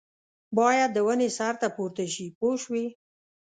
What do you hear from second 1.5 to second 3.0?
ته پورته شي پوه شوې!.